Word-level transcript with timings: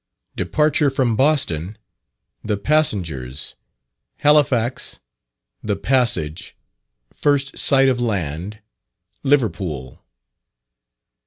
_Departure 0.35 0.91
from 0.91 1.15
Boston 1.15 1.77
the 2.43 2.57
Passengers 2.57 3.53
Halifax 4.17 4.99
the 5.61 5.75
Passage 5.75 6.55
First 7.13 7.55
Sight 7.59 7.87
of 7.87 7.99
Land 7.99 8.61
Liverpool. 9.21 10.03